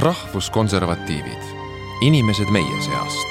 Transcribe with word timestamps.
rahvuskonservatiivid, 0.00 1.42
inimesed 2.00 2.48
meie 2.50 2.80
seast. 2.80 3.26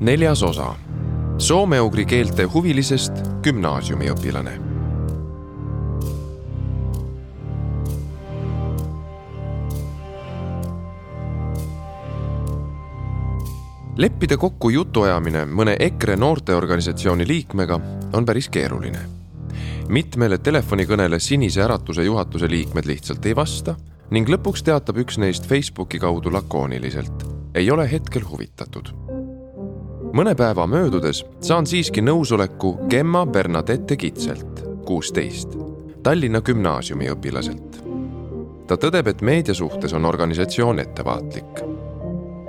neljas 0.00 0.42
osa, 0.42 0.72
soome-ugri 1.38 2.06
keelte 2.10 2.42
huvilisest 2.42 3.12
gümnaasiumiõpilane. 3.44 4.56
Leppida 13.96 14.36
kokku 14.36 14.72
jutuajamine 14.74 15.44
mõne 15.46 15.76
EKRE 15.78 16.16
noorteorganisatsiooni 16.16 17.28
liikmega 17.28 17.80
on 18.12 18.26
päris 18.26 18.48
keeruline 18.48 19.21
mitmele 19.88 20.38
telefonikõnele 20.38 21.18
Sinise 21.20 21.62
Äratuse 21.62 22.04
juhatuse 22.04 22.50
liikmed 22.50 22.86
lihtsalt 22.86 23.26
ei 23.26 23.36
vasta 23.36 23.74
ning 24.12 24.28
lõpuks 24.28 24.64
teatab 24.66 24.98
üks 25.02 25.18
neist 25.18 25.46
Facebooki 25.48 25.98
kaudu 25.98 26.32
lakooniliselt. 26.32 27.24
ei 27.54 27.70
ole 27.70 27.90
hetkel 27.90 28.22
huvitatud. 28.28 28.92
mõne 30.12 30.34
päeva 30.34 30.66
möödudes 30.66 31.24
saan 31.40 31.66
siiski 31.66 32.02
nõusoleku 32.02 32.88
Gemma 32.88 33.26
Bernadette 33.26 33.96
Kitselt, 33.96 34.64
kuusteist, 34.84 35.56
Tallinna 36.02 36.40
gümnaasiumi 36.40 37.10
õpilaselt. 37.10 37.82
ta 38.66 38.76
tõdeb, 38.76 39.08
et 39.08 39.22
meedia 39.22 39.54
suhtes 39.54 39.92
on 39.92 40.04
organisatsioon 40.04 40.78
ettevaatlik 40.78 41.64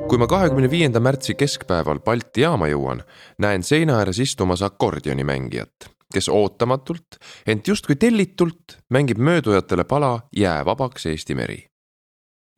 kui 0.08 0.18
ma 0.20 0.28
kahekümne 0.28 0.70
viienda 0.70 1.00
märtsi 1.00 1.34
keskpäeval 1.34 2.00
Balti 2.00 2.42
jaama 2.42 2.68
jõuan, 2.68 3.02
näen 3.38 3.64
seina 3.64 3.98
ääres 3.98 4.20
istumas 4.20 4.62
akordionimängijat 4.62 5.92
kes 6.14 6.30
ootamatult, 6.30 7.19
ent 7.47 7.67
justkui 7.67 7.95
tellitult 8.00 8.78
mängib 8.94 9.17
möödujatele 9.17 9.83
pala 9.83 10.19
Jää 10.38 10.66
vabaks 10.66 11.06
Eesti 11.06 11.36
meri. 11.36 11.66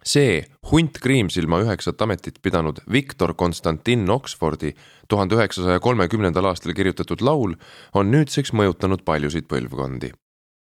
see 0.06 0.46
hunt 0.72 1.00
Kriimsilma 1.02 1.60
üheksat 1.64 2.02
ametit 2.02 2.36
pidanud 2.42 2.78
Victor 2.92 3.34
Konstantin 3.34 4.10
Oxfordi 4.10 4.76
tuhande 5.10 5.36
üheksasaja 5.36 5.80
kolmekümnendal 5.80 6.46
aastal 6.46 6.74
kirjutatud 6.78 7.22
laul 7.22 7.56
on 7.94 8.12
nüüdseks 8.12 8.54
mõjutanud 8.54 9.02
paljusid 9.06 9.50
põlvkondi. 9.50 10.12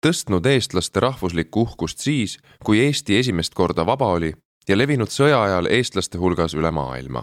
tõstnud 0.06 0.46
eestlaste 0.46 1.00
rahvuslikku 1.00 1.60
uhkust 1.60 1.98
siis, 1.98 2.38
kui 2.64 2.80
Eesti 2.80 3.18
esimest 3.18 3.54
korda 3.54 3.86
vaba 3.86 4.06
oli 4.06 4.32
ja 4.68 4.78
levinud 4.78 5.08
sõja 5.08 5.42
ajal 5.42 5.66
eestlaste 5.66 6.18
hulgas 6.18 6.54
üle 6.54 6.70
maailma 6.70 7.22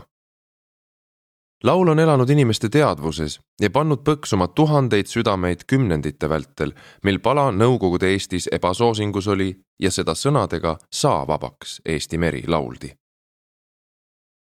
laul 1.63 1.88
on 1.88 2.00
elanud 2.00 2.30
inimeste 2.30 2.69
teadvuses 2.69 3.39
ja 3.61 3.69
pannud 3.69 4.03
põksuma 4.05 4.47
tuhandeid 4.47 5.09
südameid 5.09 5.66
kümnendite 5.67 6.30
vältel, 6.30 6.73
mil 7.03 7.19
pala 7.19 7.50
Nõukogude 7.52 8.11
Eestis 8.13 8.50
ebasoosingus 8.52 9.27
oli 9.27 9.50
ja 9.80 9.91
seda 9.91 10.13
sõnadega 10.16 10.78
Saa 10.94 11.25
vabaks, 11.28 11.81
Eesti 11.85 12.17
meri 12.17 12.44
lauldi. 12.47 12.94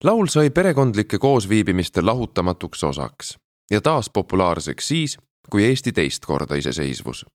laul 0.05 0.27
sai 0.27 0.51
perekondlike 0.51 1.19
koosviibimiste 1.19 2.03
lahutamatuks 2.03 2.85
osaks 2.85 3.39
ja 3.71 3.81
taas 3.81 4.11
populaarseks 4.11 4.89
siis, 4.89 5.19
kui 5.51 5.65
Eesti 5.65 5.93
teist 5.93 6.27
korda 6.27 6.55
iseseisvus. 6.55 7.27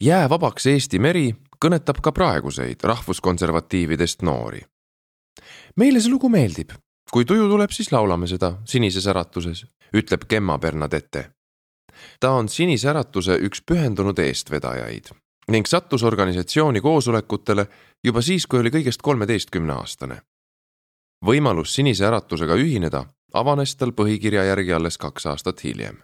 jää 0.00 0.28
vabaks 0.28 0.66
Eesti 0.66 0.98
meri 0.98 1.34
kõnetab 1.64 2.00
ka 2.02 2.12
praeguseid 2.12 2.80
rahvuskonservatiividest 2.82 4.22
noori. 4.22 4.60
meile 5.76 6.00
see 6.00 6.10
lugu 6.10 6.28
meeldib 6.28 6.70
kui 7.12 7.24
tuju 7.24 7.48
tuleb, 7.48 7.70
siis 7.70 7.92
laulame 7.92 8.26
seda 8.30 8.54
Sinises 8.64 9.06
äratuses, 9.06 9.64
ütleb 9.94 10.28
Gemma 10.28 10.58
Bernadette. 10.58 11.30
ta 12.20 12.30
on 12.30 12.48
Sinise 12.48 12.88
äratuse 12.88 13.38
üks 13.42 13.62
pühendunud 13.66 14.18
eestvedajaid 14.18 15.10
ning 15.50 15.66
sattus 15.66 16.02
organisatsiooni 16.02 16.80
koosolekutele 16.80 17.66
juba 18.04 18.22
siis, 18.22 18.46
kui 18.46 18.60
oli 18.60 18.70
kõigest 18.70 19.02
kolmeteistkümneaastane. 19.02 20.20
võimalus 21.26 21.74
Sinise 21.74 22.06
äratusega 22.06 22.54
ühineda 22.54 23.04
avanes 23.34 23.76
tal 23.76 23.92
põhikirja 23.92 24.44
järgi 24.44 24.72
alles 24.72 24.98
kaks 24.98 25.26
aastat 25.26 25.64
hiljem. 25.64 26.02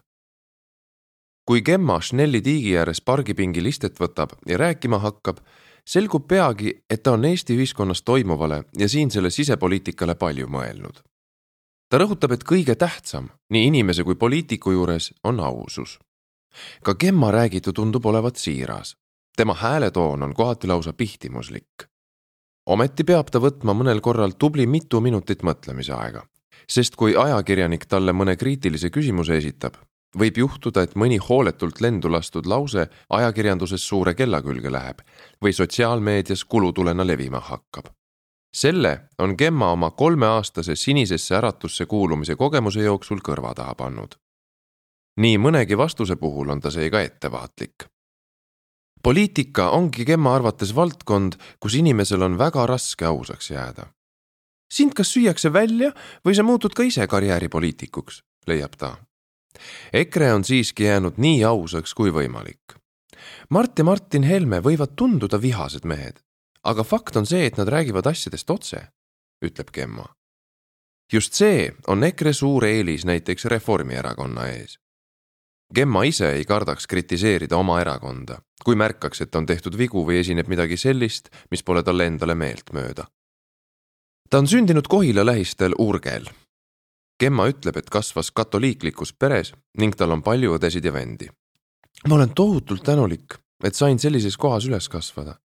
Kui 1.46 1.62
Gemma 1.62 2.00
Schnelli 2.00 2.42
tiigi 2.42 2.74
ääres 2.78 3.00
pargipingil 3.00 3.70
istet 3.70 4.00
võtab 4.02 4.34
ja 4.46 4.58
rääkima 4.58 4.98
hakkab, 4.98 5.38
selgub 5.86 6.26
peagi, 6.28 6.72
et 6.90 7.02
ta 7.02 7.14
on 7.14 7.24
Eesti 7.24 7.54
ühiskonnas 7.54 8.02
toimuvale 8.02 8.64
ja 8.78 8.88
siinsele 8.88 9.30
sisepoliitikale 9.30 10.14
palju 10.14 10.46
mõelnud. 10.46 11.02
ta 11.88 11.98
rõhutab, 12.02 12.32
et 12.32 12.44
kõige 12.44 12.74
tähtsam 12.74 13.28
nii 13.50 13.66
inimese 13.66 14.04
kui 14.04 14.14
poliitiku 14.14 14.72
juures 14.72 15.14
on 15.24 15.40
ausus. 15.40 15.98
ka 16.82 16.94
Gemma 16.94 17.30
räägitu 17.30 17.72
tundub 17.72 18.06
olevat 18.06 18.36
siiras. 18.36 18.96
tema 19.36 19.54
hääletoon 19.54 20.22
on 20.22 20.34
kohati 20.34 20.66
lausa 20.66 20.92
pihtimuslik. 20.92 21.86
ometi 22.66 23.04
peab 23.04 23.30
ta 23.30 23.38
võtma 23.38 23.74
mõnel 23.74 24.00
korral 24.00 24.32
tubli 24.38 24.66
mitu 24.66 25.00
minutit 25.00 25.42
mõtlemise 25.42 25.92
aega, 25.92 26.26
sest 26.68 26.96
kui 26.96 27.16
ajakirjanik 27.16 27.86
talle 27.86 28.12
mõne 28.12 28.36
kriitilise 28.36 28.90
küsimuse 28.90 29.36
esitab, 29.36 29.74
võib 30.14 30.38
juhtuda, 30.38 30.82
et 30.82 30.94
mõni 30.96 31.18
hooletult 31.22 31.80
lendu 31.80 32.10
lastud 32.12 32.46
lause 32.46 32.86
ajakirjanduses 33.10 33.82
suure 33.88 34.14
kella 34.14 34.42
külge 34.42 34.70
läheb 34.72 35.02
või 35.42 35.52
sotsiaalmeedias 35.52 36.44
kulutulena 36.44 37.06
levima 37.06 37.40
hakkab. 37.40 37.92
selle 38.56 39.08
on 39.18 39.34
Gemma 39.38 39.72
oma 39.72 39.90
kolmeaastase 39.90 40.76
Sinisesse 40.76 41.34
äratusse 41.36 41.86
kuulumise 41.86 42.36
kogemuse 42.36 42.80
jooksul 42.80 43.18
kõrva 43.20 43.54
taha 43.54 43.74
pannud. 43.74 44.14
nii 45.16 45.38
mõnegi 45.38 45.76
vastuse 45.76 46.16
puhul 46.16 46.50
on 46.50 46.60
ta 46.60 46.70
seega 46.70 47.00
ettevaatlik. 47.00 47.86
poliitika 49.02 49.70
ongi 49.70 50.04
Gemma 50.04 50.34
arvates 50.34 50.74
valdkond, 50.74 51.36
kus 51.60 51.74
inimesel 51.74 52.22
on 52.22 52.38
väga 52.38 52.66
raske 52.66 53.04
ausaks 53.04 53.50
jääda. 53.50 53.86
sind 54.72 54.94
kas 54.94 55.12
süüakse 55.12 55.52
välja 55.52 55.92
või 56.24 56.34
sa 56.34 56.42
muutud 56.42 56.74
ka 56.74 56.82
ise 56.82 57.06
karjääripoliitikuks, 57.06 58.22
leiab 58.46 58.76
ta 58.76 58.96
EKRE 59.92 60.32
on 60.32 60.44
siiski 60.44 60.84
jäänud 60.84 61.18
nii 61.18 61.44
ausaks 61.44 61.94
kui 61.94 62.10
võimalik. 62.10 62.76
Mart 63.50 63.78
ja 63.78 63.84
Martin 63.84 64.26
Helme 64.26 64.60
võivad 64.62 64.96
tunduda 64.96 65.38
vihased 65.42 65.86
mehed, 65.86 66.20
aga 66.66 66.84
fakt 66.84 67.16
on 67.16 67.26
see, 67.26 67.46
et 67.46 67.58
nad 67.60 67.68
räägivad 67.70 68.06
asjadest 68.10 68.50
otse, 68.50 68.88
ütleb 69.44 69.70
Gemma. 69.72 70.06
just 71.12 71.34
see 71.34 71.70
on 71.86 72.02
EKRE 72.04 72.32
suur 72.32 72.64
eelis 72.64 73.04
näiteks 73.04 73.44
Reformierakonna 73.44 74.48
ees. 74.48 74.78
Gemma 75.74 76.02
ise 76.04 76.32
ei 76.32 76.44
kardaks 76.44 76.86
kritiseerida 76.86 77.56
oma 77.56 77.80
erakonda, 77.80 78.40
kui 78.64 78.74
märkaks, 78.74 79.20
et 79.20 79.34
on 79.34 79.46
tehtud 79.46 79.78
vigu 79.78 80.02
või 80.06 80.18
esineb 80.20 80.48
midagi 80.48 80.76
sellist, 80.76 81.30
mis 81.50 81.62
pole 81.62 81.82
talle 81.82 82.06
endale 82.06 82.34
meeltmööda. 82.34 83.06
ta 84.30 84.38
on 84.38 84.46
sündinud 84.46 84.88
Kohila 84.88 85.26
lähistel 85.26 85.74
Urgel 85.78 86.26
Gemma 87.16 87.46
ütleb, 87.48 87.78
et 87.80 87.88
kasvas 87.88 88.28
katoliiklikus 88.36 89.14
peres 89.16 89.54
ning 89.80 89.94
tal 89.96 90.12
on 90.12 90.22
palju 90.24 90.58
õdesid 90.58 90.84
ja 90.84 90.92
vendi. 90.92 91.28
ma 92.08 92.14
olen 92.14 92.34
tohutult 92.36 92.82
tänulik, 92.84 93.38
et 93.64 93.74
sain 93.74 93.98
sellises 93.98 94.36
kohas 94.36 94.66
üles 94.68 94.88
kasvada. 94.88 95.38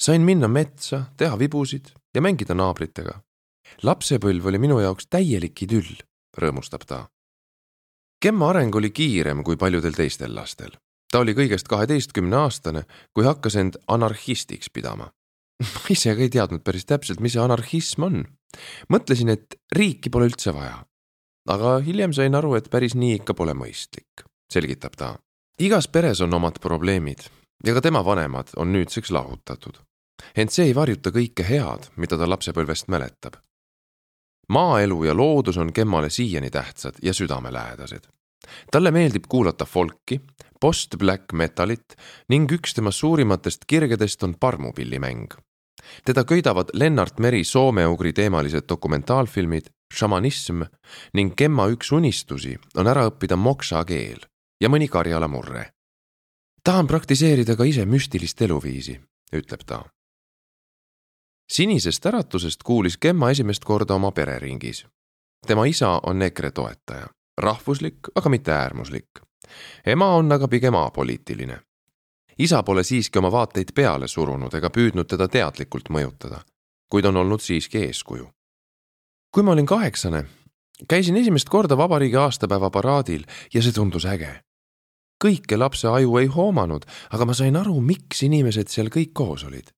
sain 0.00 0.22
minna 0.22 0.48
metsa, 0.48 1.04
teha 1.16 1.38
vibusid 1.38 1.92
ja 2.14 2.20
mängida 2.20 2.54
naabritega. 2.54 3.20
lapsepõlv 3.82 4.46
oli 4.46 4.58
minu 4.58 4.80
jaoks 4.80 5.06
täielik 5.06 5.62
idüll, 5.62 6.00
rõõmustab 6.38 6.86
ta. 6.86 7.08
Gemma 8.22 8.48
areng 8.48 8.74
oli 8.74 8.90
kiirem 8.90 9.44
kui 9.44 9.56
paljudel 9.56 9.92
teistel 9.92 10.34
lastel. 10.34 10.70
ta 11.12 11.18
oli 11.18 11.34
kõigest 11.34 11.68
kaheteistkümne 11.68 12.36
aastane, 12.36 12.86
kui 13.12 13.24
hakkas 13.24 13.56
end 13.56 13.76
anarhistiks 13.88 14.70
pidama. 14.70 15.12
ma 15.74 15.84
ise 15.90 16.16
ka 16.16 16.22
ei 16.22 16.30
teadnud 16.30 16.64
päris 16.64 16.88
täpselt, 16.88 17.20
mis 17.20 17.32
see 17.32 17.44
anarhism 17.44 18.02
on. 18.02 18.26
mõtlesin, 18.88 19.28
et 19.28 19.60
riiki 19.76 20.08
pole 20.08 20.32
üldse 20.32 20.54
vaja 20.54 20.80
aga 21.48 21.78
hiljem 21.84 22.12
sain 22.12 22.34
aru, 22.34 22.54
et 22.56 22.70
päris 22.70 22.94
nii 22.94 23.20
ikka 23.20 23.34
pole 23.36 23.54
mõistlik, 23.54 24.24
selgitab 24.50 24.96
ta. 24.96 25.14
igas 25.58 25.88
peres 25.88 26.20
on 26.20 26.34
omad 26.34 26.58
probleemid 26.60 27.28
ja 27.64 27.74
ka 27.74 27.80
tema 27.80 28.04
vanemad 28.04 28.54
on 28.56 28.72
nüüdseks 28.72 29.10
lahutatud. 29.10 29.78
ent 30.36 30.52
see 30.52 30.66
ei 30.66 30.74
varjuta 30.74 31.10
kõike 31.10 31.44
head, 31.44 31.90
mida 31.96 32.16
ta 32.16 32.28
lapsepõlvest 32.28 32.88
mäletab. 32.88 33.36
maaelu 34.48 35.04
ja 35.04 35.14
loodus 35.14 35.56
on 35.56 35.72
Kemmale 35.72 36.10
siiani 36.10 36.50
tähtsad 36.50 36.94
ja 37.02 37.12
südamelähedased. 37.12 38.08
talle 38.70 38.90
meeldib 38.90 39.24
kuulata 39.28 39.64
folki, 39.64 40.20
post-black 40.60 41.32
metalit 41.32 41.96
ning 42.28 42.52
üks 42.52 42.74
tema 42.74 42.90
suurimatest 42.90 43.64
kirgedest 43.66 44.22
on 44.22 44.34
parmupillimäng. 44.40 45.34
teda 46.04 46.24
köidavad 46.24 46.68
Lennart 46.72 47.18
Meri 47.18 47.44
soome-ugri 47.44 48.12
teemalised 48.12 48.64
dokumentaalfilmid 48.68 49.66
šamanism 49.94 50.62
ning 51.14 51.34
Gemma 51.38 51.66
üks 51.72 51.92
unistusi 51.92 52.58
on 52.76 52.88
ära 52.90 53.06
õppida 53.10 53.36
mokša 53.36 53.84
keel 53.88 54.24
ja 54.60 54.68
mõni 54.68 54.88
karjala 54.88 55.28
murre. 55.28 55.70
tahan 56.64 56.86
praktiseerida 56.86 57.56
ka 57.56 57.64
ise 57.64 57.84
müstilist 57.84 58.42
eluviisi, 58.42 59.00
ütleb 59.32 59.64
ta. 59.66 59.84
sinisest 61.50 62.06
äratusest 62.06 62.62
kuulis 62.62 62.98
Gemma 62.98 63.30
esimest 63.30 63.64
korda 63.64 63.94
oma 63.94 64.10
pereringis. 64.12 64.86
tema 65.46 65.66
isa 65.66 66.00
on 66.02 66.22
EKRE 66.22 66.50
toetaja, 66.50 67.06
rahvuslik, 67.38 67.98
aga 68.14 68.28
mitte 68.28 68.52
äärmuslik. 68.52 69.20
ema 69.86 70.14
on 70.14 70.32
aga 70.32 70.48
pigem 70.48 70.74
apoliitiline. 70.74 71.60
isa 72.38 72.62
pole 72.62 72.84
siiski 72.84 73.18
oma 73.18 73.32
vaateid 73.32 73.74
peale 73.74 74.08
surunud 74.08 74.54
ega 74.54 74.70
püüdnud 74.70 75.06
teda 75.06 75.28
teadlikult 75.28 75.88
mõjutada, 75.90 76.40
kuid 76.88 77.04
on 77.04 77.16
olnud 77.16 77.40
siiski 77.40 77.78
eeskuju. 77.78 78.30
Kui 79.34 79.42
ma 79.42 79.50
olin 79.50 79.66
kaheksane, 79.66 80.24
käisin 80.88 81.16
esimest 81.18 81.48
korda 81.50 81.74
vabariigi 81.76 82.16
aastapäeva 82.22 82.70
paraadil 82.70 83.24
ja 83.54 83.62
see 83.62 83.74
tundus 83.74 84.06
äge. 84.06 84.30
kõike 85.24 85.56
lapse 85.58 85.88
aju 85.88 86.18
ei 86.20 86.26
hoomanud, 86.26 86.84
aga 87.10 87.26
ma 87.26 87.34
sain 87.34 87.56
aru, 87.56 87.80
miks 87.80 88.22
inimesed 88.22 88.68
seal 88.70 88.92
kõik 88.94 89.10
koos 89.12 89.44
olid. 89.44 89.72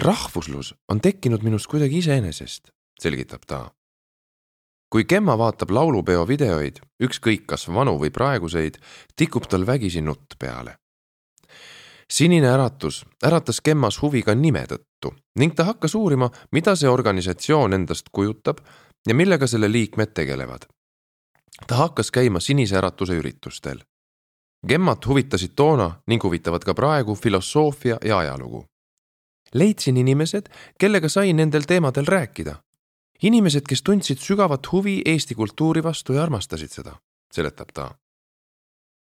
rahvuslus 0.00 0.74
on 0.88 1.00
tekkinud 1.00 1.42
minust 1.42 1.66
kuidagi 1.66 1.98
iseenesest, 1.98 2.72
selgitab 3.00 3.44
ta 3.46 3.66
kui 4.90 5.04
Gemma 5.04 5.34
vaatab 5.38 5.70
laulupeo 5.70 6.24
videoid, 6.28 6.78
ükskõik 7.02 7.42
kas 7.46 7.66
vanu 7.68 7.98
või 8.00 8.10
praeguseid, 8.14 8.78
tikub 9.16 9.44
tal 9.50 9.66
vägisi 9.66 10.00
nutt 10.00 10.38
peale. 10.38 10.76
sinine 12.08 12.48
äratus 12.48 13.04
äratas 13.26 13.60
Gemmas 13.60 14.00
huvi 14.02 14.22
ka 14.22 14.34
nime 14.34 14.64
tõttu 14.70 15.12
ning 15.36 15.54
ta 15.54 15.64
hakkas 15.64 15.94
uurima, 15.94 16.30
mida 16.52 16.76
see 16.76 16.88
organisatsioon 16.88 17.72
endast 17.72 18.08
kujutab 18.12 18.60
ja 19.06 19.14
millega 19.14 19.46
selle 19.46 19.72
liikmed 19.72 20.14
tegelevad. 20.14 20.66
ta 21.66 21.74
hakkas 21.74 22.10
käima 22.10 22.40
Sinise 22.40 22.76
Äratuse 22.76 23.14
üritustel. 23.14 23.78
Gemmat 24.68 25.06
huvitasid 25.06 25.52
toona 25.56 26.02
ning 26.06 26.22
huvitavad 26.22 26.64
ka 26.64 26.74
praegu 26.74 27.14
filosoofia 27.14 27.98
ja 28.04 28.18
ajalugu. 28.18 28.64
leidsin 29.54 29.96
inimesed, 29.96 30.48
kellega 30.78 31.08
sai 31.08 31.32
nendel 31.32 31.62
teemadel 31.62 32.04
rääkida 32.06 32.56
inimesed, 33.22 33.64
kes 33.68 33.82
tundsid 33.82 34.20
sügavat 34.20 34.72
huvi 34.72 35.00
Eesti 35.04 35.34
kultuuri 35.34 35.82
vastu 35.82 36.12
ja 36.12 36.22
armastasid 36.22 36.70
seda, 36.70 36.96
seletab 37.32 37.72
ta. 37.74 37.90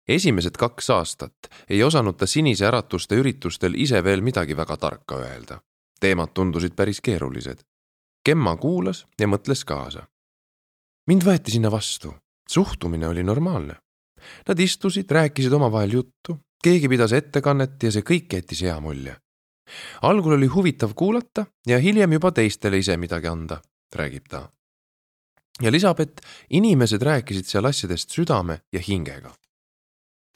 esimesed 0.09 0.57
kaks 0.61 0.91
aastat 0.91 1.49
ei 1.69 1.83
osanud 1.83 2.17
ta 2.17 2.27
Sinise 2.27 2.67
Äratuste 2.67 3.17
üritustel 3.17 3.75
ise 3.75 4.05
veel 4.05 4.21
midagi 4.21 4.57
väga 4.57 4.77
tarka 4.77 5.17
öelda. 5.17 5.61
teemad 6.01 6.29
tundusid 6.35 6.75
päris 6.77 7.01
keerulised. 7.01 7.59
Gemma 8.25 8.57
kuulas 8.57 9.07
ja 9.21 9.27
mõtles 9.27 9.65
kaasa. 9.65 10.07
mind 11.07 11.23
võeti 11.23 11.51
sinna 11.51 11.71
vastu, 11.71 12.15
suhtumine 12.49 13.09
oli 13.09 13.23
normaalne. 13.23 13.77
Nad 14.49 14.59
istusid, 14.59 15.11
rääkisid 15.11 15.53
omavahel 15.53 15.93
juttu, 15.93 16.39
keegi 16.63 16.89
pidas 16.89 17.13
ettekannet 17.13 17.83
ja 17.83 17.91
see 17.93 18.03
kõik 18.03 18.33
jättis 18.33 18.63
hea 18.63 18.81
mulje 18.81 19.17
algul 20.03 20.33
oli 20.33 20.47
huvitav 20.47 20.93
kuulata 20.95 21.47
ja 21.67 21.79
hiljem 21.79 22.13
juba 22.13 22.33
teistele 22.33 22.79
ise 22.79 22.97
midagi 22.97 23.29
anda 23.29 23.61
räägib 23.95 24.29
ta. 24.29 24.49
ja 25.63 25.71
lisab, 25.73 26.01
et 26.01 26.21
inimesed 26.51 27.03
rääkisid 27.03 27.47
seal 27.47 27.65
asjadest 27.65 28.11
südame 28.11 28.59
ja 28.73 28.81
hingega. 28.81 29.31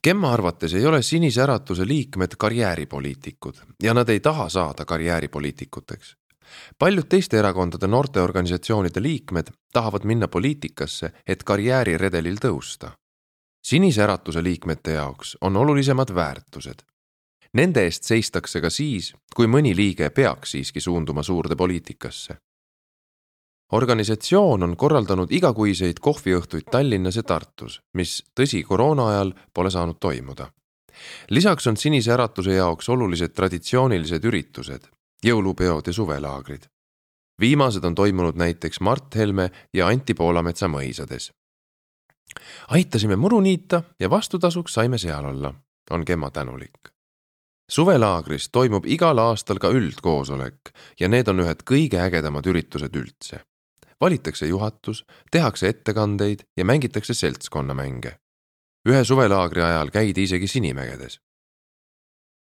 Gemma 0.05 0.33
arvates 0.33 0.75
ei 0.75 0.87
ole 0.87 1.03
Sinise 1.03 1.43
Äratuse 1.43 1.87
liikmed 1.87 2.37
karjääripoliitikud 2.39 3.57
ja 3.83 3.95
nad 3.95 4.09
ei 4.09 4.21
taha 4.21 4.49
saada 4.49 4.85
karjääripoliitikuteks. 4.85 6.17
Paljud 6.79 7.09
teiste 7.09 7.39
erakondade 7.39 7.87
noorteorganisatsioonide 7.87 9.03
liikmed 9.03 9.51
tahavad 9.73 10.05
minna 10.05 10.29
poliitikasse, 10.29 11.13
et 11.27 11.45
karjääriredelil 11.45 12.37
tõusta. 12.37 12.91
sinise 13.63 14.03
Äratuse 14.03 14.43
liikmete 14.43 14.93
jaoks 14.93 15.37
on 15.41 15.57
olulisemad 15.57 16.15
väärtused. 16.15 16.83
Nende 17.53 17.85
eest 17.85 18.05
seistakse 18.05 18.61
ka 18.61 18.71
siis, 18.71 19.15
kui 19.37 19.47
mõni 19.47 19.77
liige 19.77 20.11
peaks 20.11 20.51
siiski 20.51 20.81
suunduma 20.81 21.23
suurde 21.23 21.57
poliitikasse 21.57 22.37
organisatsioon 23.73 24.63
on 24.63 24.77
korraldanud 24.77 25.33
igakuiseid 25.33 26.01
kohviõhtuid 26.01 26.71
Tallinnas 26.73 27.19
ja 27.21 27.23
Tartus, 27.23 27.81
mis 27.95 28.23
tõsi, 28.37 28.63
koroona 28.65 29.09
ajal 29.13 29.35
pole 29.55 29.71
saanud 29.71 29.99
toimuda. 30.01 30.49
lisaks 31.31 31.67
on 31.67 31.77
Sinise 31.77 32.13
Äratuse 32.13 32.55
jaoks 32.55 32.89
olulised 32.89 33.35
traditsioonilised 33.35 34.25
üritused, 34.25 34.89
jõulupeod 35.25 35.87
ja 35.87 35.93
suvelaagrid. 35.93 36.63
viimased 37.41 37.85
on 37.85 37.95
toimunud 37.95 38.37
näiteks 38.37 38.81
Mart 38.81 39.15
Helme 39.15 39.51
ja 39.75 39.87
Anti 39.87 40.15
Poolametsa 40.15 40.69
mõisades. 40.69 41.33
aitasime 42.69 43.17
muru 43.17 43.41
niita 43.41 43.83
ja 44.01 44.11
vastutasuks 44.11 44.75
saime 44.75 44.99
seal 44.99 45.25
olla, 45.25 45.55
on 45.91 46.03
Gemma 46.07 46.31
tänulik 46.31 46.93
suvelaagris 47.71 48.49
toimub 48.49 48.87
igal 48.87 49.19
aastal 49.19 49.59
ka 49.59 49.69
üldkoosolek 49.69 50.73
ja 51.01 51.09
need 51.09 51.29
on 51.29 51.41
ühed 51.41 51.63
kõige 51.69 52.01
ägedamad 52.01 52.47
üritused 52.47 52.97
üldse 52.97 53.45
valitakse 54.01 54.47
juhatus, 54.47 55.07
tehakse 55.31 55.69
ettekandeid 55.69 56.39
ja 56.57 56.65
mängitakse 56.65 57.15
seltskonnamänge. 57.15 58.19
ühe 58.89 59.05
suvelaagri 59.05 59.63
ajal 59.63 59.91
käidi 59.91 60.23
isegi 60.23 60.47
Sinimägedes. 60.47 61.21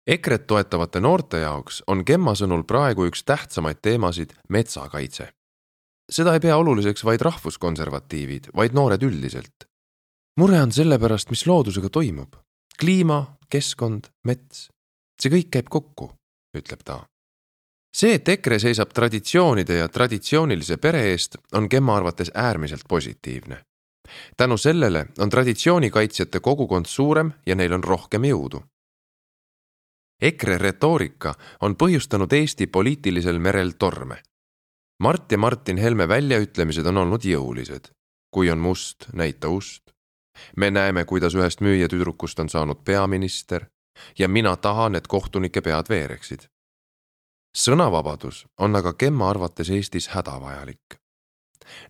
EKRE-t 0.07 0.47
toetavate 0.47 1.01
noorte 1.01 1.39
jaoks 1.41 1.81
on 1.87 2.03
Gemma 2.07 2.35
sõnul 2.37 2.67
praegu 2.69 3.07
üks 3.09 3.25
tähtsamaid 3.25 3.81
teemasid 3.83 4.35
metsakaitse. 4.49 5.31
seda 6.13 6.35
ei 6.35 6.41
pea 6.41 6.57
oluliseks 6.57 7.05
vaid 7.05 7.21
rahvuskonservatiivid, 7.25 8.51
vaid 8.57 8.75
noored 8.77 9.03
üldiselt. 9.03 9.65
mure 10.37 10.61
on 10.61 10.73
selle 10.73 10.99
pärast, 10.99 11.31
mis 11.31 11.47
loodusega 11.47 11.89
toimub. 11.89 12.37
kliima, 12.79 13.37
keskkond, 13.49 14.13
mets, 14.25 14.69
see 15.21 15.31
kõik 15.31 15.51
käib 15.51 15.69
kokku, 15.71 16.13
ütleb 16.57 16.85
ta 16.85 17.01
see, 17.95 18.15
et 18.15 18.29
EKRE 18.29 18.59
seisab 18.59 18.93
traditsioonide 18.93 19.79
ja 19.79 19.89
traditsioonilise 19.89 20.77
pere 20.77 21.01
eest, 21.13 21.37
on 21.53 21.69
Gemma 21.71 21.97
arvates 21.97 22.31
äärmiselt 22.35 22.85
positiivne. 22.89 23.65
tänu 24.37 24.57
sellele 24.57 25.07
on 25.19 25.31
traditsioonikaitsjate 25.31 26.41
kogukond 26.41 26.87
suurem 26.87 27.33
ja 27.47 27.55
neil 27.55 27.73
on 27.73 27.85
rohkem 27.85 28.23
jõudu. 28.23 28.63
EKRE 30.23 30.59
retoorika 30.59 31.35
on 31.61 31.77
põhjustanud 31.77 32.33
Eesti 32.33 32.67
poliitilisel 32.67 33.39
merel 33.39 33.75
torme. 33.79 34.23
Mart 35.03 35.33
ja 35.33 35.39
Martin 35.39 35.77
Helme 35.77 36.09
väljaütlemised 36.09 36.87
on 36.87 36.97
olnud 36.97 37.25
jõulised. 37.25 37.91
kui 38.35 38.51
on 38.51 38.59
must, 38.59 39.07
näita 39.13 39.49
ust. 39.49 39.91
me 40.57 40.71
näeme, 40.71 41.05
kuidas 41.05 41.35
ühest 41.35 41.61
müüjatüdrukust 41.61 42.41
on 42.41 42.49
saanud 42.49 42.85
peaminister 42.85 43.67
ja 44.19 44.29
mina 44.29 44.57
tahan, 44.57 44.95
et 44.95 45.07
kohtunike 45.07 45.61
pead 45.61 45.89
veereksid 45.89 46.49
sõnavabadus 47.55 48.45
on 48.59 48.75
aga 48.77 48.93
Gemma 48.99 49.31
arvates 49.31 49.71
Eestis 49.71 50.11
hädavajalik. 50.15 50.99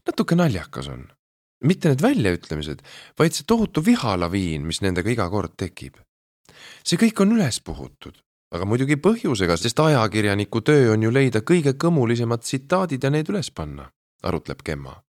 natuke 0.07 0.37
naljakas 0.37 0.89
on, 0.89 1.09
mitte 1.65 1.89
need 1.89 2.03
väljaütlemised, 2.03 2.83
vaid 3.19 3.35
see 3.35 3.47
tohutu 3.49 3.85
vihalaviin, 3.85 4.67
mis 4.67 4.83
nendega 4.85 5.11
iga 5.11 5.29
kord 5.31 5.57
tekib. 5.57 5.97
See 6.85 7.01
kõik 7.01 7.21
on 7.21 7.37
üles 7.37 7.61
puhutud, 7.61 8.19
aga 8.55 8.65
muidugi 8.65 8.97
põhjusega, 8.97 9.57
sest 9.57 9.81
ajakirjaniku 9.81 10.61
töö 10.61 10.93
on 10.95 11.03
ju 11.03 11.11
leida 11.11 11.41
kõige 11.41 11.75
kõmulisemad 11.75 12.45
tsitaadid 12.45 13.05
ja 13.05 13.11
need 13.11 13.31
üles 13.33 13.51
panna, 13.51 13.91
arutleb 14.23 14.63
Gemma. 14.65 15.03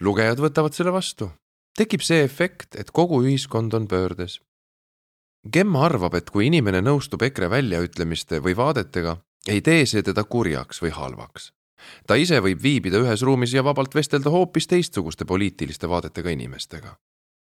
lugejad 0.00 0.38
võtavad 0.38 0.74
selle 0.74 0.92
vastu, 0.92 1.30
tekib 1.76 2.02
see 2.02 2.24
efekt, 2.24 2.74
et 2.76 2.90
kogu 2.90 3.22
ühiskond 3.22 3.74
on 3.74 3.86
pöördes 3.86 4.40
Gemma 5.50 5.86
arvab, 5.88 6.14
et 6.14 6.30
kui 6.30 6.46
inimene 6.46 6.78
nõustub 6.86 7.22
EKRE 7.26 7.48
väljaütlemiste 7.50 8.38
või 8.38 8.54
vaadetega, 8.54 9.16
ei 9.50 9.58
tee 9.60 9.82
see 9.90 10.04
teda 10.06 10.22
kurjaks 10.22 10.78
või 10.82 10.92
halvaks. 10.94 11.50
ta 12.06 12.14
ise 12.14 12.38
võib 12.38 12.62
viibida 12.62 13.00
ühes 13.02 13.22
ruumis 13.26 13.52
ja 13.52 13.64
vabalt 13.64 13.94
vestelda 13.94 14.30
hoopis 14.30 14.68
teistsuguste 14.70 15.24
poliitiliste 15.24 15.88
vaadetega 15.88 16.30
inimestega. 16.30 16.96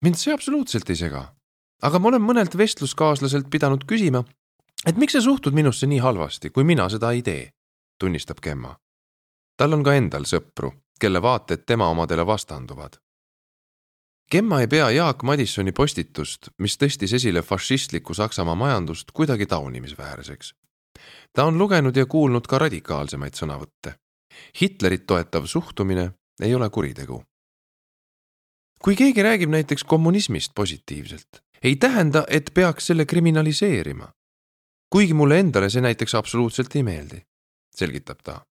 mind 0.01 0.17
see 0.17 0.33
absoluutselt 0.33 0.89
ei 0.89 0.95
sega. 0.95 1.35
Aga 1.81 1.99
ma 1.99 2.07
olen 2.07 2.21
mõnelt 2.21 2.57
vestluskaaslaselt 2.57 3.49
pidanud 3.51 3.85
küsima, 3.87 4.23
et 4.85 4.97
miks 4.97 5.17
sa 5.17 5.21
suhtud 5.21 5.53
minusse 5.53 5.87
nii 5.87 5.99
halvasti, 5.99 6.49
kui 6.49 6.63
mina 6.63 6.89
seda 6.89 7.11
ei 7.11 7.21
tee, 7.21 7.51
tunnistab 7.99 8.41
Gemma. 8.41 8.75
tal 9.57 9.73
on 9.73 9.83
ka 9.83 9.93
endal 9.95 10.25
sõpru, 10.27 10.71
kelle 10.99 11.21
vaated 11.21 11.65
tema 11.65 11.87
omadele 11.87 12.25
vastanduvad. 12.27 12.99
Gemma 14.31 14.61
ei 14.61 14.67
pea 14.67 14.89
Jaak 14.89 15.23
Madissoni 15.23 15.71
postitust, 15.71 16.49
mis 16.59 16.77
tõstis 16.77 17.13
esile 17.13 17.41
fašistliku 17.41 18.13
Saksamaa 18.13 18.55
majandust, 18.55 19.11
kuidagi 19.11 19.45
taunimisväärseks 19.45 20.53
ta 21.33 21.45
on 21.45 21.57
lugenud 21.57 21.95
ja 21.95 22.05
kuulnud 22.05 22.47
ka 22.47 22.59
radikaalsemaid 22.59 23.35
sõnavõtte. 23.35 23.95
Hitlerit 24.61 25.05
toetav 25.07 25.45
suhtumine 25.45 26.11
ei 26.41 26.55
ole 26.55 26.69
kuritegu. 26.69 27.23
kui 28.85 28.95
keegi 28.95 29.23
räägib 29.23 29.49
näiteks 29.49 29.83
kommunismist 29.83 30.51
positiivselt, 30.55 31.41
ei 31.63 31.75
tähenda, 31.75 32.25
et 32.27 32.51
peaks 32.53 32.87
selle 32.87 33.05
kriminaliseerima. 33.05 34.11
kuigi 34.89 35.13
mulle 35.13 35.39
endale 35.39 35.69
see 35.69 35.81
näiteks 35.81 36.15
absoluutselt 36.15 36.75
ei 36.75 36.83
meeldi, 36.83 37.21
selgitab 37.75 38.19
ta. 38.23 38.45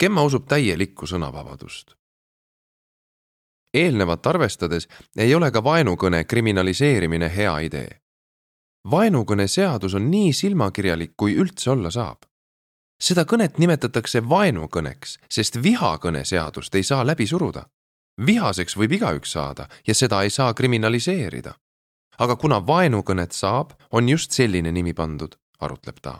Gemma 0.00 0.22
usub 0.22 0.46
täielikku 0.48 1.06
sõnavabadust. 1.06 1.94
eelnevat 3.74 4.26
arvestades 4.26 4.88
ei 5.16 5.34
ole 5.34 5.50
ka 5.50 5.64
vaenukõne 5.64 6.24
kriminaliseerimine 6.24 7.36
hea 7.36 7.58
idee 7.58 8.00
vaenukõne 8.90 9.46
seadus 9.48 9.94
on 9.94 10.10
nii 10.10 10.32
silmakirjalik, 10.32 11.12
kui 11.16 11.36
üldse 11.36 11.70
olla 11.70 11.90
saab. 11.90 12.24
seda 12.98 13.22
kõnet 13.22 13.58
nimetatakse 13.58 14.28
vaenukõneks, 14.28 15.18
sest 15.30 15.62
vihakõne 15.62 16.24
seadust 16.24 16.74
ei 16.74 16.82
saa 16.82 17.06
läbi 17.06 17.26
suruda. 17.26 17.66
vihaseks 18.26 18.76
võib 18.76 18.92
igaüks 18.92 19.32
saada 19.32 19.68
ja 19.86 19.94
seda 19.94 20.22
ei 20.22 20.30
saa 20.30 20.54
kriminaliseerida. 20.54 21.54
Aga 22.18 22.36
kuna 22.36 22.60
vaenukõnet 22.66 23.34
saab, 23.36 23.74
on 23.92 24.08
just 24.08 24.34
selline 24.34 24.72
nimi 24.74 24.94
pandud, 24.94 25.36
arutleb 25.60 26.00
ta. 26.02 26.18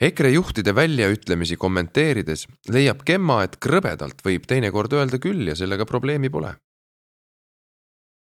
EKRE 0.00 0.30
juhtide 0.34 0.74
väljaütlemisi 0.74 1.56
kommenteerides 1.56 2.46
leiab 2.74 3.04
Gemma, 3.06 3.42
et 3.46 3.56
krõbedalt 3.62 4.24
võib 4.26 4.46
teinekord 4.50 4.92
öelda 4.92 5.20
küll 5.22 5.46
ja 5.48 5.54
sellega 5.58 5.86
probleemi 5.86 6.30
pole. 6.30 6.50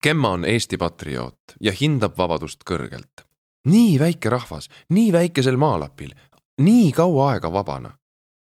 Gemma 0.03 0.35
on 0.37 0.45
Eesti 0.45 0.77
patrioot 0.77 1.57
ja 1.61 1.73
hindab 1.73 2.19
vabadust 2.19 2.65
kõrgelt. 2.69 3.25
nii 3.65 3.99
väike 3.99 4.29
rahvas, 4.29 4.69
nii 4.91 5.13
väikesel 5.13 5.57
maalapil, 5.57 6.11
nii 6.59 6.93
kaua 6.93 7.33
aega 7.33 7.53
vabana. 7.53 7.99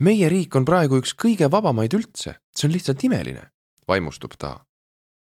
meie 0.01 0.29
riik 0.29 0.57
on 0.57 0.65
praegu 0.65 0.97
üks 0.97 1.13
kõige 1.15 1.51
vabamaid 1.51 1.93
üldse, 1.95 2.35
see 2.57 2.69
on 2.69 2.73
lihtsalt 2.73 3.05
imeline, 3.05 3.51
vaimustub 3.89 4.33
ta 4.39 4.65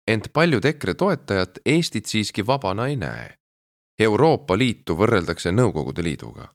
ent 0.07 0.33
paljud 0.33 0.65
EKRE 0.65 0.93
toetajad 0.93 1.59
Eestit 1.65 2.05
siiski 2.05 2.47
vabana 2.47 2.87
ei 2.87 2.95
näe. 2.95 3.33
Euroopa 3.99 4.57
Liitu 4.57 4.95
võrreldakse 4.95 5.51
Nõukogude 5.51 6.03
Liiduga 6.03 6.47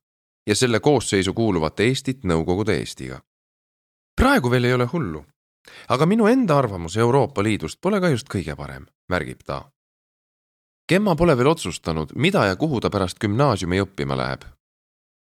ja 0.47 0.55
selle 0.57 0.81
koosseisu 0.81 1.35
kuuluvat 1.35 1.81
Eestit 1.81 2.25
Nõukogude 2.25 2.79
Eestiga. 2.79 3.21
praegu 4.21 4.51
veel 4.51 4.65
ei 4.65 4.75
ole 4.75 4.87
hullu, 4.93 5.25
aga 5.89 6.07
minu 6.07 6.27
enda 6.27 6.59
arvamus 6.59 6.97
Euroopa 6.97 7.43
Liidust 7.43 7.81
pole 7.81 8.01
ka 8.01 8.09
just 8.09 8.29
kõige 8.29 8.57
parem, 8.57 8.87
märgib 9.09 9.43
ta. 9.45 9.71
Gemma 10.89 11.15
pole 11.17 11.37
veel 11.37 11.47
otsustanud, 11.47 12.13
mida 12.15 12.47
ja 12.47 12.57
kuhu 12.57 12.81
ta 12.81 12.91
pärast 12.91 13.19
gümnaasiumi 13.19 13.81
õppima 13.81 14.17
läheb. 14.17 14.45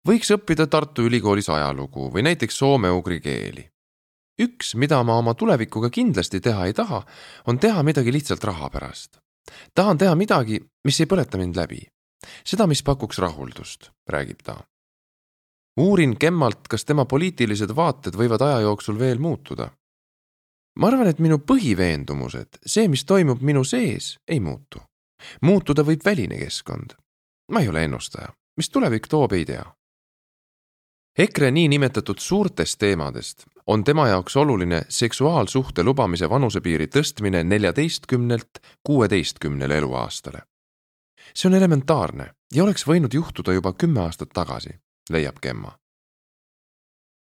võiks 0.08 0.32
õppida 0.32 0.68
Tartu 0.68 1.02
Ülikoolis 1.02 1.50
ajalugu 1.50 2.12
või 2.14 2.24
näiteks 2.24 2.58
soome-ugri 2.58 3.20
keeli 3.20 3.73
üks, 4.42 4.76
mida 4.76 5.04
ma 5.04 5.18
oma 5.18 5.34
tulevikuga 5.34 5.90
kindlasti 5.90 6.42
teha 6.42 6.66
ei 6.66 6.74
taha, 6.74 7.04
on 7.48 7.60
teha 7.60 7.84
midagi 7.84 8.14
lihtsalt 8.14 8.44
raha 8.44 8.70
pärast. 8.70 9.18
tahan 9.76 9.98
teha 9.98 10.16
midagi, 10.16 10.60
mis 10.84 11.00
ei 11.00 11.06
põleta 11.06 11.38
mind 11.38 11.56
läbi. 11.56 11.82
seda, 12.46 12.68
mis 12.68 12.84
pakuks 12.84 13.18
rahuldust, 13.20 13.92
räägib 14.10 14.44
ta. 14.44 14.64
uurin 15.78 16.18
Kemmalt, 16.18 16.68
kas 16.70 16.86
tema 16.86 17.06
poliitilised 17.06 17.76
vaated 17.76 18.16
võivad 18.16 18.42
aja 18.42 18.60
jooksul 18.60 19.00
veel 19.00 19.20
muutuda. 19.20 19.70
ma 20.80 20.88
arvan, 20.88 21.08
et 21.08 21.20
minu 21.20 21.38
põhiveendumused, 21.38 22.60
see, 22.66 22.88
mis 22.88 23.06
toimub 23.06 23.42
minu 23.42 23.64
sees, 23.64 24.18
ei 24.28 24.40
muutu. 24.40 24.82
muutuda 25.42 25.84
võib 25.84 26.06
väline 26.06 26.38
keskkond. 26.38 26.94
ma 27.52 27.62
ei 27.62 27.70
ole 27.70 27.84
ennustaja, 27.84 28.34
mis 28.58 28.70
tulevik 28.70 29.08
toob, 29.08 29.34
ei 29.34 29.46
tea 29.46 29.66
EKRE 31.18 31.52
niinimetatud 31.52 32.18
suurtest 32.20 32.80
teemadest 32.80 33.44
on 33.68 33.84
tema 33.84 34.08
jaoks 34.08 34.36
oluline 34.36 34.82
seksuaalsuhte 34.90 35.84
lubamise 35.84 36.30
vanusepiiri 36.30 36.88
tõstmine 36.88 37.44
neljateistkümnelt 37.44 38.50
kuueteistkümnele 38.84 39.78
eluaastale. 39.78 40.42
see 41.36 41.50
on 41.50 41.54
elementaarne 41.54 42.26
ja 42.54 42.64
oleks 42.64 42.88
võinud 42.88 43.14
juhtuda 43.14 43.54
juba 43.54 43.74
kümme 43.74 44.02
aastat 44.02 44.30
tagasi, 44.34 44.70
leiab 45.10 45.38
Gemma. 45.42 45.78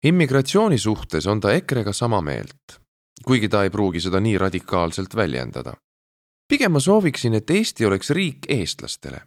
immigratsiooni 0.04 0.78
suhtes 0.78 1.28
on 1.28 1.40
ta 1.40 1.54
EKRE-ga 1.54 1.94
sama 1.94 2.22
meelt, 2.22 2.80
kuigi 3.26 3.50
ta 3.50 3.64
ei 3.64 3.70
pruugi 3.70 4.00
seda 4.00 4.20
nii 4.20 4.38
radikaalselt 4.38 5.16
väljendada. 5.16 5.74
pigem 6.48 6.72
ma 6.72 6.80
sooviksin, 6.80 7.34
et 7.34 7.50
Eesti 7.50 7.86
oleks 7.86 8.10
riik 8.10 8.46
eestlastele 8.48 9.22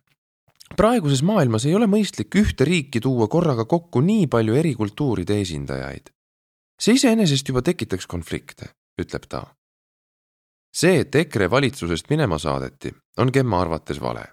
praeguses 0.76 1.22
maailmas 1.22 1.66
ei 1.66 1.74
ole 1.74 1.86
mõistlik 1.86 2.34
ühte 2.34 2.64
riiki 2.64 3.00
tuua 3.00 3.28
korraga 3.28 3.64
kokku 3.64 4.00
nii 4.00 4.26
palju 4.26 4.54
eri 4.54 4.74
kultuuride 4.74 5.40
esindajaid 5.40 6.16
see 6.80 6.96
iseenesest 6.96 7.48
juba 7.48 7.62
tekitaks 7.64 8.06
konflikte, 8.06 8.72
ütleb 9.00 9.26
ta. 9.28 9.44
see, 10.76 11.00
et 11.00 11.14
EKRE 11.14 11.50
valitsusest 11.50 12.10
minema 12.12 12.38
saadeti, 12.38 12.92
on 13.18 13.30
Gemma 13.32 13.60
arvates 13.60 14.00
vale. 14.00 14.26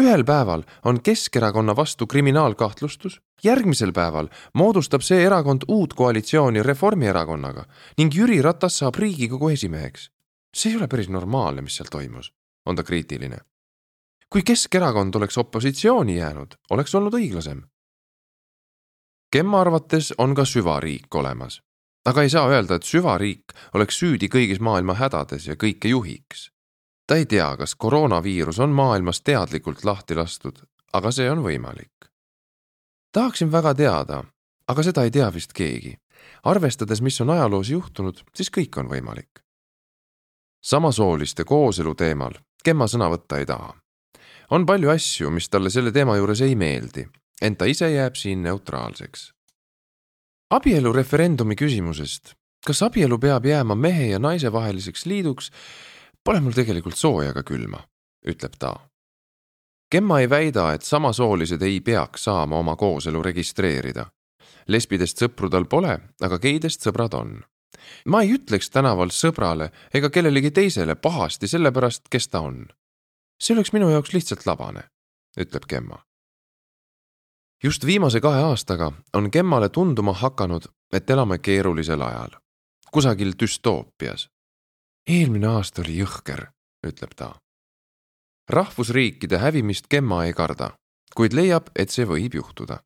ühel 0.00 0.24
päeval 0.24 0.64
on 0.84 1.00
Keskerakonna 1.02 1.76
vastu 1.76 2.06
kriminaalkahtlustus, 2.06 3.20
järgmisel 3.44 3.92
päeval 3.92 4.28
moodustab 4.54 5.02
see 5.02 5.22
erakond 5.22 5.62
uut 5.68 5.94
koalitsiooni 5.94 6.62
Reformierakonnaga 6.62 7.64
ning 7.98 8.14
Jüri 8.14 8.42
Ratas 8.42 8.78
saab 8.78 8.94
Riigikogu 8.94 9.48
esimeheks. 9.48 10.10
see 10.56 10.72
ei 10.72 10.76
ole 10.76 10.88
päris 10.88 11.08
normaalne, 11.08 11.62
mis 11.62 11.76
seal 11.76 11.88
toimus, 11.90 12.32
on 12.66 12.76
ta 12.76 12.82
kriitiline. 12.82 13.38
Kui 14.32 14.42
Keskerakond 14.42 15.14
oleks 15.14 15.38
opositsiooni 15.38 16.16
jäänud, 16.16 16.54
oleks 16.70 16.94
olnud 16.94 17.14
õiglasem 17.14 17.62
Gemma 19.32 19.60
arvates 19.60 20.14
on 20.18 20.34
ka 20.34 20.44
süvariik 20.44 21.14
olemas. 21.14 21.62
aga 22.04 22.22
ei 22.22 22.30
saa 22.30 22.48
öelda, 22.48 22.74
et 22.74 22.82
süvariik 22.82 23.54
oleks 23.74 23.98
süüdi 23.98 24.28
kõigis 24.28 24.60
maailma 24.60 24.94
hädades 24.94 25.46
ja 25.46 25.54
kõike 25.54 25.88
juhiks. 25.88 26.50
ta 27.06 27.16
ei 27.16 27.26
tea, 27.26 27.56
kas 27.56 27.74
koroonaviirus 27.74 28.58
on 28.58 28.70
maailmas 28.70 29.20
teadlikult 29.20 29.84
lahti 29.84 30.14
lastud, 30.14 30.62
aga 30.92 31.10
see 31.10 31.30
on 31.30 31.38
võimalik. 31.38 32.10
tahaksin 33.12 33.52
väga 33.52 33.74
teada, 33.74 34.24
aga 34.68 34.82
seda 34.82 35.04
ei 35.04 35.10
tea 35.10 35.34
vist 35.34 35.52
keegi. 35.52 35.96
arvestades, 36.44 37.00
mis 37.00 37.20
on 37.20 37.30
ajaloos 37.30 37.70
juhtunud, 37.70 38.22
siis 38.34 38.50
kõik 38.50 38.76
on 38.76 38.88
võimalik. 38.88 39.40
samasooliste 40.60 41.44
kooselu 41.44 41.94
teemal 41.94 42.32
Gemma 42.64 42.86
sõna 42.86 43.08
võtta 43.08 43.38
ei 43.38 43.46
taha. 43.46 43.81
On 44.52 44.68
palju 44.68 44.92
asju, 44.92 45.32
mis 45.32 45.48
talle 45.48 45.72
selle 45.72 45.92
teema 45.92 46.18
juures 46.20 46.44
ei 46.44 46.54
meeldi 46.54 47.08
ent 47.42 47.58
ta 47.58 47.66
ise 47.66 47.90
jääb 47.90 48.16
siin 48.16 48.42
neutraalseks. 48.42 49.32
abielureferendumi 50.52 51.56
küsimusest, 51.56 52.34
kas 52.66 52.82
abielu 52.86 53.18
peab 53.18 53.46
jääma 53.46 53.74
mehe 53.74 54.06
ja 54.12 54.18
naise 54.18 54.52
vaheliseks 54.52 55.06
liiduks, 55.06 55.50
pole 56.24 56.40
mul 56.40 56.52
tegelikult 56.52 56.96
sooja 56.96 57.30
ega 57.32 57.42
külma, 57.42 57.80
ütleb 58.28 58.58
ta. 58.58 58.74
Gemma 59.92 60.20
ei 60.20 60.28
väida, 60.30 60.72
et 60.72 60.82
samasoolised 60.82 61.62
ei 61.62 61.80
peaks 61.80 62.24
saama 62.28 62.58
oma 62.58 62.76
kooselu 62.76 63.22
registreerida. 63.22 64.06
lesbidest 64.68 65.18
sõpru 65.18 65.50
tal 65.50 65.64
pole, 65.64 65.98
aga 66.20 66.38
geidest 66.38 66.86
sõbrad 66.86 67.14
on. 67.14 67.42
ma 68.06 68.22
ei 68.22 68.34
ütleks 68.36 68.70
tänaval 68.70 69.10
sõbrale 69.10 69.72
ega 69.94 70.10
kellelegi 70.10 70.50
teisele 70.50 70.94
pahasti 70.94 71.48
sellepärast, 71.48 72.08
kes 72.10 72.28
ta 72.28 72.40
on. 72.40 72.66
See 73.42 73.56
oleks 73.56 73.72
minu 73.74 73.90
jaoks 73.90 74.14
lihtsalt 74.14 74.46
labane, 74.46 74.86
ütleb 75.36 75.66
Gemma 75.66 75.98
just 77.64 77.86
viimase 77.86 78.20
kahe 78.20 78.40
aastaga 78.42 78.92
on 79.14 79.28
Gemmale 79.32 79.68
tunduma 79.68 80.12
hakanud, 80.12 80.62
et 80.92 81.10
elame 81.10 81.38
keerulisel 81.38 82.00
ajal, 82.00 82.30
kusagil 82.92 83.32
düstoopias. 83.40 84.28
eelmine 85.08 85.46
aasta 85.46 85.82
oli 85.82 85.98
jõhker, 85.98 86.46
ütleb 86.86 87.14
ta. 87.16 87.34
rahvusriikide 88.50 89.38
hävimist 89.38 89.88
Gemma 89.90 90.24
ei 90.24 90.32
karda, 90.32 90.70
kuid 91.16 91.32
leiab, 91.32 91.70
et 91.76 91.90
see 91.90 92.06
võib 92.06 92.34
juhtuda. 92.34 92.82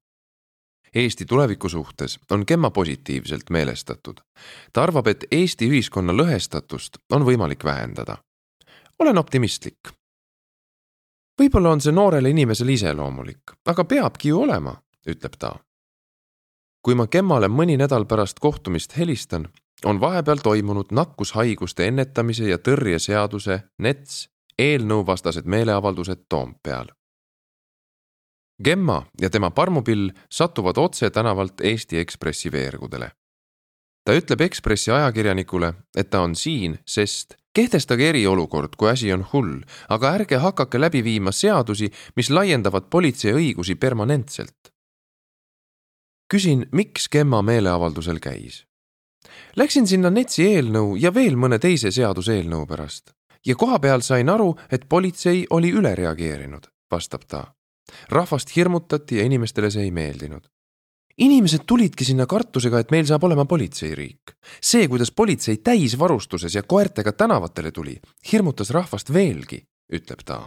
Eesti 0.94 1.24
tuleviku 1.24 1.68
suhtes 1.68 2.18
on 2.30 2.44
Gemma 2.48 2.70
positiivselt 2.70 3.50
meelestatud. 3.50 4.20
ta 4.72 4.82
arvab, 4.82 5.06
et 5.06 5.24
Eesti 5.30 5.68
ühiskonna 5.68 6.12
lõhestatust 6.12 6.98
on 7.12 7.24
võimalik 7.24 7.64
vähendada. 7.64 8.16
olen 8.98 9.18
optimistlik, 9.18 9.95
võib-olla 11.40 11.74
on 11.76 11.80
see 11.80 11.92
noorele 11.92 12.30
inimesele 12.30 12.72
iseloomulik, 12.72 13.56
aga 13.66 13.84
peabki 13.84 14.32
ju 14.32 14.42
olema, 14.46 14.76
ütleb 15.06 15.38
ta. 15.38 15.56
kui 16.82 16.94
ma 16.94 17.06
Kemmale 17.10 17.48
mõni 17.50 17.74
nädal 17.76 18.04
pärast 18.06 18.38
kohtumist 18.38 18.96
helistan, 18.96 19.48
on 19.84 20.00
vahepeal 20.00 20.38
toimunud 20.38 20.92
nakkushaiguste 20.94 21.88
ennetamise 21.88 22.46
ja 22.48 22.58
tõrje 22.58 22.98
seaduse 22.98 23.58
NETS 23.78 24.28
eelnõuvastased 24.58 25.44
meeleavaldused 25.44 26.24
Toompeal. 26.28 26.86
Gemma 28.64 29.02
ja 29.20 29.30
tema 29.30 29.50
parmupill 29.50 30.10
satuvad 30.30 30.78
otse 30.78 31.10
tänavalt 31.10 31.60
Eesti 31.60 31.98
Ekspressi 31.98 32.52
veergudele. 32.52 33.10
Ta 34.06 34.14
ütleb 34.14 34.44
Ekspressi 34.46 34.92
ajakirjanikule, 34.94 35.72
et 35.98 36.10
ta 36.10 36.22
on 36.22 36.36
siin, 36.38 36.78
sest 36.86 37.34
kehtestage 37.56 38.08
eriolukord, 38.12 38.76
kui 38.78 38.90
asi 38.90 39.10
on 39.12 39.24
hull, 39.32 39.58
aga 39.90 40.14
ärge 40.20 40.38
hakake 40.42 40.80
läbi 40.80 41.02
viima 41.04 41.32
seadusi, 41.32 41.90
mis 42.16 42.30
laiendavad 42.30 42.86
politsei 42.90 43.34
õigusi 43.34 43.74
permanentselt. 43.74 44.72
küsin, 46.30 46.66
miks 46.72 47.08
Gemma 47.08 47.42
meeleavaldusel 47.42 48.18
käis. 48.18 48.64
Läksin 49.56 49.86
sinna 49.86 50.10
NETS-i 50.10 50.42
eelnõu 50.42 50.96
ja 50.98 51.14
veel 51.14 51.36
mõne 51.36 51.58
teise 51.62 51.90
seaduseelnõu 51.90 52.66
pärast 52.66 53.14
ja 53.46 53.54
kohapeal 53.54 54.02
sain 54.02 54.28
aru, 54.28 54.56
et 54.70 54.88
politsei 54.88 55.46
oli 55.50 55.70
üle 55.70 55.94
reageerinud, 55.94 56.66
vastab 56.90 57.26
ta. 57.30 57.44
rahvast 58.10 58.56
hirmutati 58.56 59.18
ja 59.18 59.24
inimestele 59.24 59.70
see 59.70 59.82
ei 59.86 59.90
meeldinud 59.90 60.50
inimesed 61.18 61.64
tulidki 61.66 62.04
sinna 62.04 62.26
kartusega, 62.26 62.80
et 62.80 62.92
meil 62.92 63.06
saab 63.08 63.24
olema 63.24 63.44
politseiriik. 63.44 64.36
see, 64.60 64.88
kuidas 64.88 65.10
politsei 65.10 65.56
täisvarustuses 65.56 66.54
ja 66.54 66.62
koertega 66.62 67.12
tänavatele 67.12 67.72
tuli, 67.72 68.00
hirmutas 68.32 68.70
rahvast 68.70 69.12
veelgi, 69.12 69.64
ütleb 69.92 70.24
ta. 70.24 70.42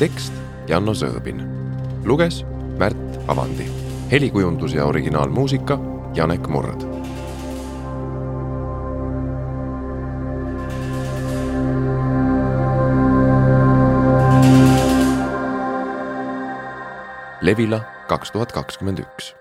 tekst 0.00 0.32
Janno 0.68 0.94
Sõõbin. 0.96 1.44
luges 2.08 2.40
Märt 2.80 3.20
Avandi. 3.28 3.89
Helikujundus 4.10 4.74
ja 4.74 4.84
originaalmuusika 4.84 5.78
Janek 6.14 6.48
Murd. 6.48 6.80
Levila 17.40 17.80
kaks 18.08 18.30
tuhat 18.30 18.52
kakskümmend 18.52 18.98
üks 18.98 19.39